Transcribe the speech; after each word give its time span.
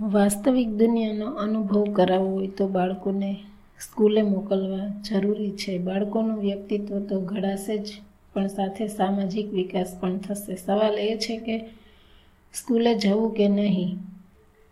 વાસ્તવિક 0.00 0.68
દુનિયાનો 0.68 1.26
અનુભવ 1.26 1.92
કરાવવો 1.92 2.30
હોય 2.30 2.46
તો 2.46 2.68
બાળકોને 2.68 3.36
સ્કૂલે 3.80 4.22
મોકલવા 4.22 5.02
જરૂરી 5.10 5.50
છે. 5.50 5.78
બાળકોનું 5.78 6.38
વ્યક્તિત્વ 6.38 7.00
તો 7.00 7.20
ઘડાશે 7.20 7.78
જ, 7.78 7.88
પણ 8.34 8.46
સાથે 8.46 8.88
સામાજિક 8.88 9.52
વિકાસ 9.52 9.96
પણ 10.00 10.18
થશે. 10.18 10.56
સવાલ 10.56 10.98
એ 10.98 11.16
છે 11.16 11.36
કે 11.36 11.58
સ્કૂલે 12.54 12.94
જવું 12.94 13.34
કે 13.34 13.48
નહીં? 13.48 13.98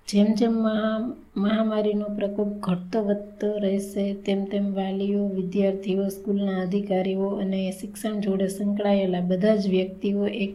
જેમ 0.08 0.26
જેમ 0.34 0.52
મહા, 0.52 1.12
મહામારીનો 1.36 2.04
પ્રકોપ 2.04 2.46
ઘટતો 2.46 3.02
વધતો 3.02 3.58
રહેશે, 3.58 4.14
તેમ 4.14 4.44
તેમ 4.44 4.74
વાલીઓ, 4.74 5.28
વિદ્યાર્થીઓ, 5.28 6.08
સ્કૂલના 6.08 6.62
અધિકારીઓ 6.62 7.26
અને 7.26 7.70
શિક્ષણ 7.80 8.20
જોડે 8.20 8.48
સંકળાયેલા 8.48 9.20
બધા 9.20 9.56
જ 9.56 9.68
વ્યક્તિઓ 9.68 10.26
એક 10.26 10.54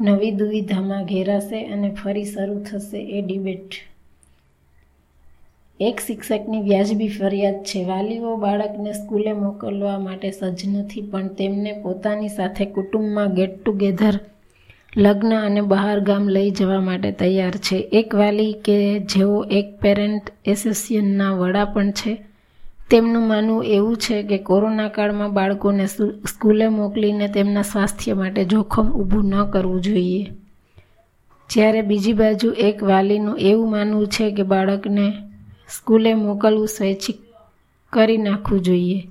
નવી 0.00 0.30
દુવિધામાં 0.30 1.04
ઘેરાશે 1.04 1.64
અને 1.64 1.96
ફરી 2.04 2.24
શરૂ 2.24 2.62
થશે 2.62 2.98
એ 2.98 3.22
ડિબેટ. 3.22 3.72
એક 5.80 6.00
શિક્ષકની 6.00 6.62
વ્યાજબી 6.62 7.08
ફરિયાદ 7.08 7.56
છે. 7.64 7.80
વાલીઓ 7.84 8.36
બાળકને 8.36 8.92
સ્કૂલે 8.92 9.32
મોકલવા 9.34 9.98
માટે 9.98 10.30
સજ્જ 10.30 10.60
નથી, 10.68 11.02
પણ 11.02 11.28
તેમને 11.38 11.72
પોતાની 11.82 12.28
સાથે 12.28 12.64
કુટુંબમાં 12.66 13.34
ગેટ 13.34 13.54
ટુગેધર 13.56 14.16
લગ્ન 14.96 15.32
અને 15.32 15.60
બહાર 15.62 16.00
ગામ 16.00 16.28
લઈ 16.28 16.50
જવા 16.50 16.80
માટે 16.80 17.10
તૈયાર 17.12 17.56
છે. 17.56 17.78
એક 17.92 18.14
વાલી 18.14 18.54
કે 18.64 18.76
જેઓ 19.00 19.42
એક 19.50 19.68
પેરેન્ટ 19.80 20.30
એસોસિએશનના 20.46 21.32
વડા 21.32 21.64
પણ 21.64 21.92
છે, 21.92 22.12
તેમનું 22.90 23.26
માનવું 23.26 23.66
એવું 23.66 23.96
છે 23.96 24.22
કે 24.22 24.38
કોરોના 24.38 24.88
કાળમાં 24.88 25.32
બાળકોને 25.32 25.86
સ્કૂલે 26.26 26.66
મોકલીને 26.68 27.28
તેમના 27.28 27.62
સ્વાસ્થ્ય 27.62 28.14
માટે 28.14 28.44
જોખમ 28.44 28.88
ઊભું 28.92 29.26
ન 29.26 29.50
કરવું 29.52 29.82
જોઈએ. 29.82 30.24
જ્યારે 31.50 31.82
બીજી 31.82 32.12
બાજુ 32.12 32.48
એક 32.68 32.82
વાલીનું 32.82 33.40
એવું 33.40 33.70
માનવું 33.70 34.08
છે 34.08 34.30
કે 34.30 34.42
બાળકને 34.42 35.06
સ્કૂલે 35.68 36.14
મોકલવું 36.14 36.68
સ્વૈચ્છિક 36.68 37.16
કરી 37.92 38.16
નાખવું 38.16 38.60
જોઈએ. 38.60 39.08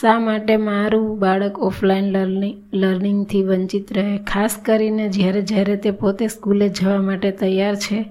શા 0.00 0.18
માટે 0.18 0.56
મારું 0.56 1.18
બાળક 1.18 1.58
ઓફલાઈન 1.58 2.04
લર્નિંગ, 2.04 2.62
લર્નિંગથી 2.74 3.42
વંચિત 3.42 3.92
રહે? 3.92 4.18
ખાસ 4.18 4.56
કરીને 4.64 5.08
જ્યારે 5.08 5.42
જ્યારે 5.42 5.76
તે 5.76 5.90
પોતે 5.90 6.26
સ્કૂલે 6.26 6.68
જવા 6.68 7.02
માટે 7.02 7.30
તૈયાર 7.30 7.76
છે. 7.76 8.04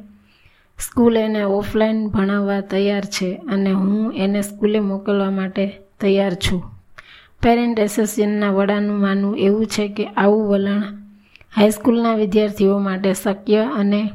સ્કૂલ 0.79 1.17
એને 1.17 1.43
ઓફલાઈન 1.43 2.07
ભણાવવા 2.07 2.61
તૈયાર 2.61 3.05
છે 3.05 3.35
અને 3.35 3.71
હું 3.71 4.13
એને 4.13 4.41
સ્કૂલે 4.41 4.79
મોકલવા 4.79 5.29
માટે 5.29 5.67
તૈયાર 6.01 6.33
છું. 6.33 6.63
પેરેન્ટ 7.41 7.79
એસોસિએશનના 7.79 8.51
વડાનું 8.51 8.99
માનવું 8.99 9.38
એવું 9.38 9.66
છે 9.66 9.88
કે 9.88 10.05
આવું 10.05 10.47
વલણ 10.47 10.83
હાઈસ્કૂલના 11.55 12.16
વિદ્યાર્થીઓ 12.16 12.79
માટે 12.79 13.13
શક્ય 13.13 13.69
અને 13.73 14.09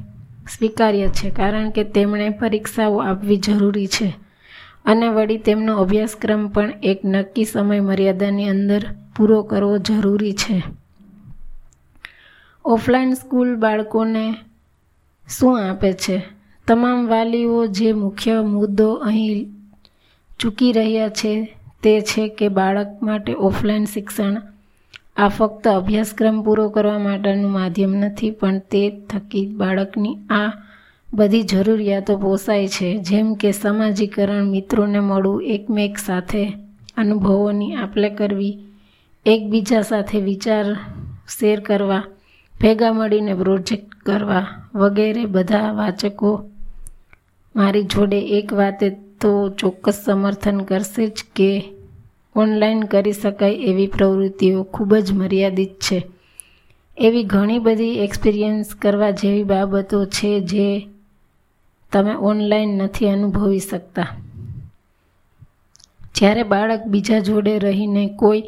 સ્વીકાર્ય 0.56 1.08
છે 1.08 1.30
કારણ 1.30 1.70
કે 1.70 1.84
તેમણે 1.84 2.30
પરીક્ષાઓ 2.30 2.98
આપવી 2.98 3.36
જરૂરી 3.36 3.86
છે. 3.86 4.14
અને 4.84 5.08
વળી 5.08 5.38
તેમનો 5.38 5.76
અભ્યાસક્રમ 5.76 6.48
પણ 6.48 6.72
એક 6.82 7.00
નક્કી 7.04 7.44
સમય 7.44 7.80
મર્યાદાની 7.80 8.48
અંદર 8.48 8.86
પૂરો 9.16 9.42
કરવો 9.42 9.78
જરૂરી 9.78 10.32
છે. 10.32 10.62
ઓફલાઈન 12.64 13.14
સ્કૂલ 13.14 13.56
બાળકોને 13.56 14.34
શું 15.38 15.70
આપે 15.70 15.92
છે? 15.92 16.22
તમામ 16.68 17.06
વાલીઓ 17.06 17.66
જે 17.66 17.92
મુખ્ય 17.92 18.42
મુદ્દો 18.42 18.92
અહીં 18.92 19.48
ચૂકી 20.40 20.72
રહ્યા 20.72 21.08
છે 21.08 21.56
તે 21.82 22.00
છે 22.00 22.28
કે 22.28 22.48
બાળક 22.48 23.02
માટે 23.02 23.34
ઓફલાઈન 23.34 23.84
શિક્ષણ 23.84 24.42
આ 25.20 25.28
ફક્ત 25.28 25.64
અભ્યાસક્રમ 25.68 26.36
પૂરો 26.42 26.64
કરવા 26.68 26.98
માટેનું 26.98 27.50
માધ્યમ 27.50 27.92
નથી, 27.94 28.30
પણ 28.30 28.58
તે 28.70 28.82
થકી 29.10 29.46
બાળકની 29.46 30.16
આ 30.30 30.50
બધી 31.08 31.42
જરૂરિયાતો 31.42 32.14
પોસાય 32.16 32.68
છે. 32.68 32.88
જેમ 32.98 33.34
કે 33.34 33.50
સમાજીકરણ, 33.52 34.50
મિત્રોને 34.50 35.00
મળવું, 35.00 35.44
એકમેક 35.44 35.98
સાથે 35.98 36.44
અનુભવોની 36.96 37.74
આપલે 37.74 38.08
કરવી, 38.10 38.54
એકબીજા 39.26 39.80
સાથે 39.80 40.18
વિચાર 40.20 40.66
શેર 41.38 41.60
કરવા, 41.60 42.04
ભેગા 42.54 42.92
મળીને 42.92 43.34
પ્રોજેક્ટ 43.34 43.90
કરવા 44.06 44.46
વગેરે 44.74 45.24
બધા 45.26 45.68
વાચકો 45.72 46.30
મારી 47.54 47.82
જોડે 47.82 48.20
એક 48.38 48.48
વાતે 48.52 48.88
તો 49.20 49.32
ચોક્કસ 49.58 49.96
સમર્થન 50.04 50.58
કરશે 50.60 51.04
જ 51.06 51.18
કે 51.36 51.50
ઓનલાઈન 52.40 52.80
કરી 52.82 53.12
શકાય 53.12 53.52
એવી 53.52 53.86
પ્રવૃત્તિઓ 53.86 54.62
ખૂબ 54.62 54.94
જ 54.96 55.12
મર્યાદિત 55.12 55.72
છે. 55.80 55.98
એવી 56.98 57.24
ઘણી 57.24 57.58
બધી 57.58 57.98
એક્સપિરિયન્સ 57.98 58.74
કરવા 58.74 59.10
જેવી 59.10 59.42
બાબતો 59.42 60.04
છે 60.04 60.40
જે 60.40 60.66
તમે 61.92 62.14
ઓનલાઈન 62.14 62.76
નથી 62.76 63.08
અનુભવી 63.08 63.58
શકતા. 63.58 64.08
જ્યારે 66.14 66.42
બાળક 66.42 66.82
બીજા 66.86 67.18
જોડે 67.18 67.58
રહીને 67.58 68.06
કોઈ 68.16 68.42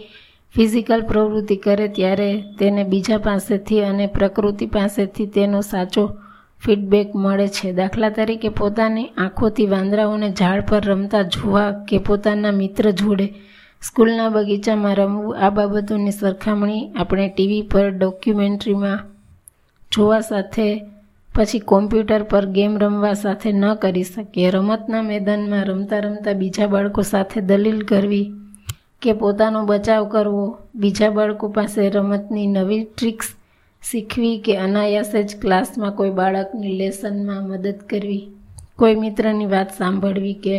ફિઝિકલ 0.55 1.01
પ્રવૃત્તિ 1.01 1.57
કરે 1.57 1.89
ત્યારે 1.89 2.43
તેને 2.59 2.83
બીજા 2.85 3.19
પાસેથી 3.19 3.81
અને 3.81 4.07
પ્રકૃતિ 4.07 4.67
પાસેથી 4.67 5.27
તેનો 5.27 5.61
સાચો 5.61 6.05
ફીડબેક 6.65 7.17
મળે 7.17 7.49
છે. 7.49 7.73
દાખલા 7.73 8.11
તરીકે 8.11 8.49
પોતાની 8.49 9.07
આંખોથી 9.17 9.67
વાંદરાઓને 9.67 10.29
ઝાડ 10.39 10.69
પર 10.69 10.83
રમતા 10.85 11.23
જોવા 11.23 11.71
કે 11.89 11.99
પોતાના 11.99 12.51
મિત્ર 12.51 12.91
જોડે 12.91 13.29
સ્કૂલના 13.83 14.29
બગીચામાં 14.29 14.97
રમવું, 14.97 15.37
આ 15.37 15.51
બાબતોની 15.51 16.11
સરખામણી 16.11 16.93
આપણે 16.93 17.29
ટીવી 17.29 17.63
પર, 17.63 17.91
ડોક્યુમેન્ટરીમાં 17.91 18.99
જોવા 19.93 20.21
સાથે, 20.21 20.85
પછી 21.35 21.59
કોમ્પ્યુટર 21.59 22.23
પર 22.23 22.47
ગેમ 22.47 22.79
રમવા 22.79 23.13
સાથે 23.13 23.53
ન 23.53 23.75
કરી 23.75 24.03
શકીએ. 24.03 24.51
રમતના 24.51 25.03
મેદાનમાં 25.03 25.65
રમતા 25.65 25.99
રમતા 25.99 26.33
બીજા 26.33 26.67
બાળકો 26.67 27.03
સાથે 27.03 27.41
દલીલ 27.41 27.83
કરવી 27.83 28.33
કે 29.03 29.13
પોતાનો 29.13 29.65
બચાવ 29.67 30.05
કરવો, 30.09 30.59
બીજા 30.75 31.11
બાળકો 31.11 31.49
પાસે 31.49 31.89
રમતની 31.89 32.47
નવી 32.47 32.85
ટ્રિક્સ 32.85 33.35
શીખવી 33.91 34.39
કે 34.39 34.57
અનાયાસે 34.57 35.23
જ 35.23 35.41
ક્લાસમાં 35.41 35.93
કોઈ 35.93 36.11
બાળકની 36.11 36.79
લેસનમાં 36.79 37.43
મદદ 37.49 37.79
કરવી, 37.91 38.29
કોઈ 38.79 38.95
મિત્રની 38.95 39.47
વાત 39.47 39.75
સાંભળવી 39.79 40.35
કે 40.35 40.57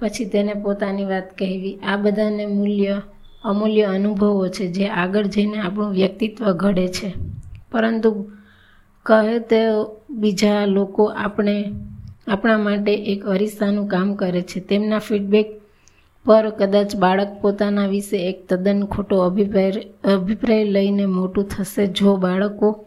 પછી 0.00 0.24
તેને 0.24 0.54
પોતાની 0.54 1.04
વાત 1.04 1.38
કહેવી. 1.38 1.76
આ 1.76 1.96
બધાને 1.96 2.46
મૂલ્ય, 2.46 3.02
અમૂલ્ય 3.44 3.82
અનુભવો 3.82 4.48
છે 4.48 4.66
જે 4.66 4.86
આગળ 4.86 5.26
જઈને 5.26 5.58
આપણું 5.58 5.92
વ્યક્તિત્વ 5.92 6.52
ઘડે 6.52 6.88
છે. 6.88 7.12
પરંતુ 7.72 8.30
કહે 9.06 9.38
તે 9.38 9.60
બીજા 10.10 10.64
લોકો 10.66 11.04
આપણે, 11.04 11.72
આપણા 12.28 12.58
માટે 12.58 12.94
એક 12.94 13.24
અરીસાનું 13.24 13.86
કામ 13.86 14.14
કરે 14.14 14.42
છે. 14.42 14.60
તેમના 14.60 14.98
ફીડબેક 14.98 15.46
પર 16.24 16.50
કદાચ 16.50 16.96
બાળક 16.96 17.40
પોતાના 17.40 17.86
વિશે 17.86 18.16
એક 18.28 18.48
તદ્દન 18.48 18.84
ખોટો 18.84 19.20
અભિપ્રાય 19.20 19.70
અભિપ્રાય 20.14 20.64
લઈને 20.64 21.06
મોટું 21.06 21.44
થશે. 21.44 21.86
જો 21.86 22.16
બાળકો 22.16 22.84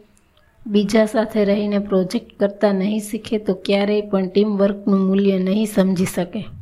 બીજા 0.68 1.06
સાથે 1.06 1.46
રહીને 1.46 1.80
પ્રોજેક્ટ 1.80 2.40
કરતા 2.40 2.72
નહીં 2.72 3.00
શીખે 3.00 3.38
તો 3.38 3.54
ક્યારેય 3.54 4.02
પણ 4.02 4.28
ટીમ 4.28 4.58
વર્કનું 4.58 5.00
મૂલ્ય 5.00 5.40
નહીં 5.40 5.66
સમજી 5.66 6.06
શકે. 6.06 6.59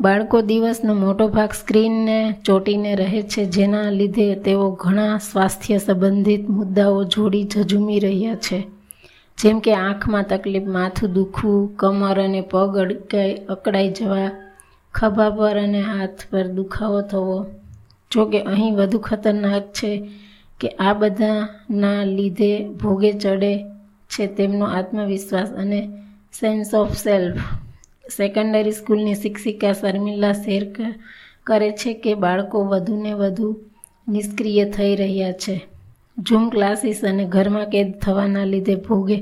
બાળકો 0.00 0.40
દિવસનો 0.40 0.94
મોટો 0.94 1.28
ભાગ 1.28 1.52
સ્ક્રીનને 1.52 2.32
ચોંટીને 2.44 2.94
રહે 2.94 3.22
છે. 3.22 3.44
જેના 3.44 3.90
લીધે 3.90 4.34
તેઓ 4.34 4.70
ઘણા 4.70 5.18
સ્વાસ્થ્ય 5.18 5.78
સંબંધિત 5.78 6.48
મુદ્દાઓ 6.48 7.04
જોડી 7.04 7.44
ઝઝૂમી 7.44 7.98
રહ્યા 7.98 8.34
છે. 8.34 8.66
જેમ 9.38 9.58
કે 9.58 9.74
આંખમાં 9.74 10.22
તકલીફ, 10.22 10.62
માથું 10.62 11.12
દુખવું, 11.12 11.76
કમર 11.76 12.20
અને 12.20 12.40
પગ 12.40 12.78
અડકાઈ, 12.78 13.34
અકળાઈ 13.34 13.88
જવા, 13.88 14.30
ખભા 14.94 15.30
પર 15.30 15.58
અને 15.58 15.80
હાથ 15.80 16.18
પર 16.30 16.46
દુખાવો 16.46 17.00
થવો. 17.00 17.46
જો 18.10 18.24
કે 18.24 18.42
અહીં 18.42 18.74
વધુ 18.74 18.98
ખતરનાક 18.98 19.62
છે 19.62 20.10
કે 20.60 20.68
આ 20.68 20.92
બધાના 20.92 22.04
લીધે 22.04 22.68
ભોગે 22.68 23.12
ચડે 23.12 23.64
છે 24.10 24.26
તેમનો 24.26 24.64
આત્મવિશ્વાસ 24.64 25.50
અને 25.52 25.88
સેન્સ 26.40 26.74
ઓફ 26.74 26.96
સેલ્ફ 26.96 27.38
સેકન્ડરી 28.16 28.72
સ્કૂલની 28.72 29.14
શિક્ષિકા 29.14 29.72
શર્મિલા 29.72 30.32
શેર 30.32 30.64
કરે 31.44 31.70
છે 31.70 31.94
કે 31.94 32.14
બાળકો 32.14 32.64
વધુને 32.64 33.12
વધુ 33.12 33.48
નિષ્ક્રિય 34.08 34.64
થઈ 34.70 34.96
રહ્યા 34.96 35.32
છે. 35.32 35.56
ઝૂમ 36.18 36.48
ક્લાસીસ 36.48 37.04
અને 37.04 37.24
ઘરમાં 37.24 37.68
કેદ 37.68 37.98
થવાના 37.98 38.44
લીધે 38.44 38.74
ભોગે 38.74 39.18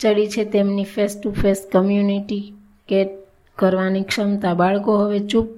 ચડી 0.00 0.28
છે 0.28 0.44
તેમની 0.44 0.84
ફેસ 0.84 1.20
ટુ 1.22 1.32
ફેસ 1.32 1.66
કમ્યુનિટી 1.72 2.52
કેટ 2.88 3.08
કરવાની 3.56 4.02
ક્ષમતા. 4.02 4.54
બાળકો 4.54 4.98
હવે 4.98 5.18
ચૂપ 5.18 5.48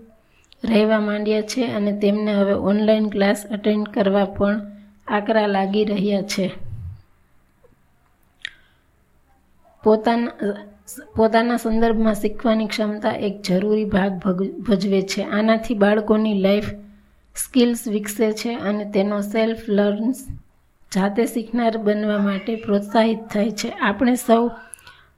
રહેવા 0.65 1.01
માંડ્યા 1.01 1.41
છે 1.43 1.67
અને 1.67 1.93
તેમને 1.99 2.33
હવે 2.35 2.53
ઓનલાઈન 2.53 3.09
ક્લાસ 3.09 3.47
અટેન્ડ 3.47 3.89
કરવા 3.89 4.25
પણ 4.25 4.61
આકરા 5.09 5.47
લાગી 5.47 5.85
રહ્યા 5.85 6.23
છે. 6.23 6.51
પોતાના 9.85 10.31
પોતાના 11.16 11.56
સંદર્ભમાં 11.56 12.14
શીખવાની 12.14 12.66
ક્ષમતા 12.66 13.12
એક 13.26 13.42
જરૂરી 13.42 13.84
ભાગ 13.84 14.12
ભજવે 14.60 15.02
છે. 15.02 15.22
આનાથી 15.22 15.75
બાળકોની 15.75 16.40
લાઈફ 16.40 16.70
સ્કિલ્સ 17.37 17.88
વિકસે 17.88 18.32
છે 18.32 18.54
અને 18.54 18.84
તેનો 18.84 19.20
સેલ્ફ 19.20 19.62
લર્ન્સ 19.69 20.25
જાતે 20.92 21.26
શીખનાર 21.26 21.76
બનવા 21.76 22.19
માટે 22.19 22.56
પ્રોત્સાહિત 22.56 23.19
થાય 23.32 23.50
છે. 23.50 23.70
આપણે 23.70 24.14
સૌ 24.14 24.46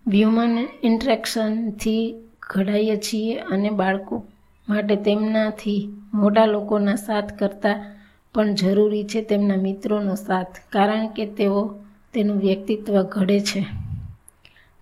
હ્યુમન 0.06 0.58
ઇન્ટરેક્શનથી 0.82 2.14
ઘડાઈએ 2.42 2.96
છીએ 2.96 3.38
અને 3.38 3.70
બાળકો 3.70 4.16
માટે 4.68 4.96
તેમનાથી 4.96 5.82
મોટા 6.14 6.46
લોકોના 6.46 6.94
સાથ 6.94 7.38
કરતાં 7.38 7.84
પણ 8.34 8.54
જરૂરી 8.54 9.04
છે 9.04 9.22
તેમના 9.22 9.56
મિત્રોનો 9.56 10.14
સાથ, 10.14 10.54
કારણ 10.72 11.06
કે 11.06 11.26
તેઓ 11.26 11.62
તેનું 12.14 12.38
વ્યક્તિત્વ 12.38 13.02
ઘડે 13.02 13.40
છે. 13.40 13.62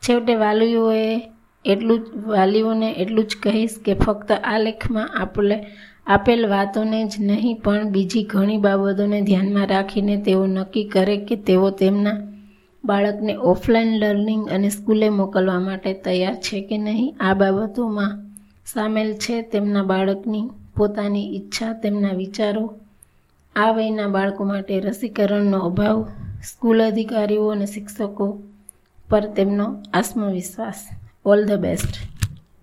છેવટે 0.02 0.34
વાલીઓએ 0.44 1.04
એટલું 1.64 1.98
જ, 2.00 2.06
વાલીઓને 2.32 2.88
એટલું 3.02 3.26
જ 3.30 3.32
કહીશ 3.42 3.76
કે 3.84 3.92
ફક્ત 3.94 4.28
આ 4.50 4.58
લેખમાં 4.58 5.08
આપણે 5.22 5.56
આપેલ 6.06 6.42
વાતોને 6.54 7.00
જ 7.12 7.14
નહીં, 7.28 7.56
પણ 7.64 7.92
બીજી 7.94 8.24
ઘણી 8.32 8.64
બાબતોને 8.66 9.18
ધ્યાનમાં 9.28 9.70
રાખીને 9.74 10.16
તેઓ 10.26 10.42
નક્કી 10.46 10.86
કરે 10.94 11.16
કે 11.28 11.36
તેઓ 11.48 11.70
તેમના 11.82 12.18
બાળકને 12.84 13.34
ઓફલાઈન 13.52 13.92
લર્નિંગ 14.02 14.44
અને 14.54 14.68
સ્કૂલે 14.70 15.08
મોકલવા 15.10 15.60
માટે 15.60 15.92
તૈયાર 16.04 16.36
છે 16.44 16.60
કે 16.68 16.76
નહીં. 16.78 17.14
આ 17.20 17.34
બાબતોમાં 17.34 18.18
સામેલ 18.64 19.10
છે 19.22 19.42
તેમના 19.52 19.88
બાળકની 19.92 20.46
પોતાની 20.76 21.26
ઈચ્છા, 21.36 21.72
તેમના 21.82 22.14
વિચારો. 22.14 22.64
આ 23.56 23.70
વયના 23.72 24.08
બાળકો 24.08 24.42
માટે 24.44 24.80
રસીકરણનો 24.80 25.58
અભાવ, 25.68 25.98
સ્કૂલ 26.42 26.80
અધિકારીઓ 26.80 27.50
અને 27.50 27.66
શિક્ષકો 27.66 28.26
પર 29.10 29.24
તેમનો 29.36 29.66
આત્મવિશ્વાસ. 29.94 30.80
All 31.24 31.40
the 31.46 31.58
best 31.58 31.94